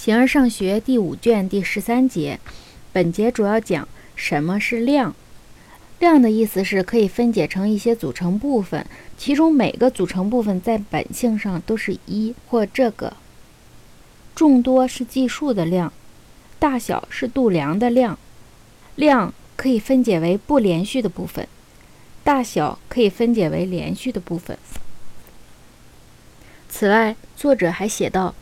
[0.00, 2.40] 形而上学第五卷第十三节，
[2.90, 5.14] 本节主要讲什么是量。
[5.98, 8.86] 量的意思是可以分解成一些组成部分，
[9.18, 13.12] 其中每个组成部分在本性上都是一或这个。
[14.34, 15.92] 众多是计数的量，
[16.58, 18.18] 大小是度量的量。
[18.94, 21.46] 量可以分解为不连续的部分，
[22.24, 24.56] 大小可以分解为连续的部分。
[26.70, 28.34] 此外，作者还写道。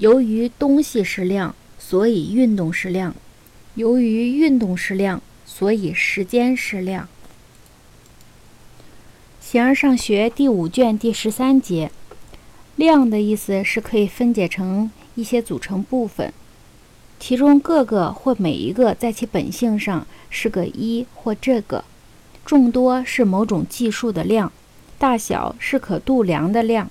[0.00, 3.12] 由于东西是量，所以运动是量；
[3.74, 7.06] 由于运动是量，所以时间是量。
[9.42, 11.90] 形而上学第五卷第十三节，
[12.76, 16.32] 量的意思是可以分解成一些组成部分，
[17.18, 21.84] 其中各个或每一个在其本性上是个一或这个。
[22.46, 24.50] 众多是某种计数的量，
[24.98, 26.90] 大小是可度量的量。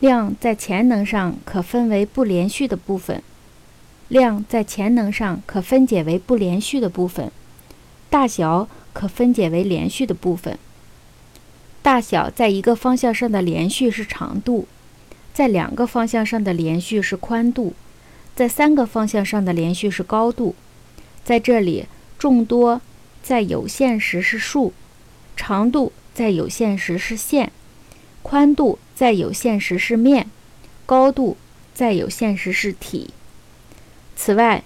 [0.00, 3.22] 量在潜能上可分为不连续的部分，
[4.08, 7.30] 量在潜能上可分解为不连续的部分，
[8.08, 10.58] 大小可分解为连续的部分。
[11.82, 14.66] 大小在一个方向上的连续是长度，
[15.32, 17.74] 在两个方向上的连续是宽度，
[18.34, 20.54] 在三个方向上的连续是高度。
[21.22, 21.86] 在这里，
[22.18, 22.80] 众多
[23.22, 24.72] 在有限时是数，
[25.36, 27.52] 长度在有限时是线。
[28.22, 30.30] 宽度在有限时是面，
[30.86, 31.36] 高度
[31.74, 33.10] 在有限时是体。
[34.14, 34.62] 此外，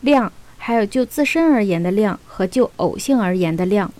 [0.00, 3.92] 量还有就自身而言的量和就偶性而言的量。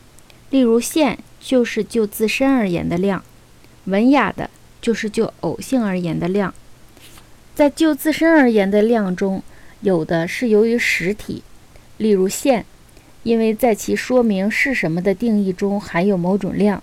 [0.50, 3.24] 例如，线就是就自身而言的量，
[3.84, 6.54] 文雅的就是就偶性而言的量。
[7.54, 9.42] 在就自身而言的量中，
[9.80, 11.42] 有的是由于实体，
[11.96, 12.64] 例如线，
[13.24, 16.80] 因为在其说明是什么的定义中含有某种量；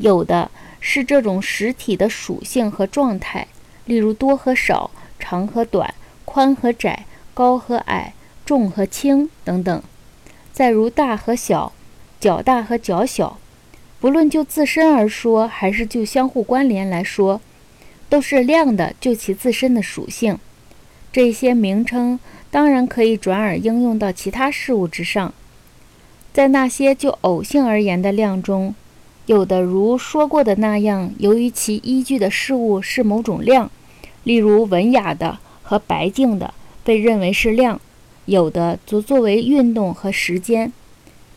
[0.00, 0.50] 有的。
[0.82, 3.46] 是这种实体的属性和状态，
[3.84, 5.92] 例如多和少、长和短、
[6.24, 8.14] 宽和窄、高和矮、
[8.46, 9.82] 重和轻等等。
[10.54, 11.74] 再如大和小、
[12.18, 13.36] 较大和较小，
[14.00, 17.42] 不论就自身而说，还是就相互关联来说，
[18.08, 20.38] 都是量的就其自身的属性。
[21.12, 22.18] 这些名称
[22.50, 25.34] 当然可以转而应用到其他事物之上，
[26.32, 28.74] 在那些就偶性而言的量中。
[29.30, 33.70] 有的如说过的那样，由于其依据的事物是某种量，
[34.24, 36.52] 例如文雅的和白净的
[36.82, 37.78] 被认为是量；
[38.24, 40.72] 有的则作为运动和时间，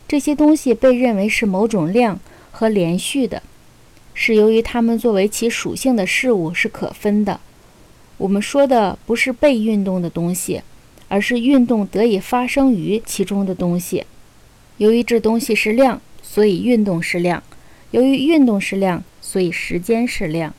[0.08, 2.18] 这些东西被认为是某种量
[2.50, 3.40] 和连续的，
[4.12, 7.38] 是由于它们作为其属性的事物是可分的。
[8.18, 10.62] 我们说的不是被运动的东西，
[11.06, 14.04] 而是运动得以发生于其中的东西。
[14.78, 17.40] 由于这东西是量，所以运动是量。
[17.94, 20.52] 由于运动是量，所以时间是量。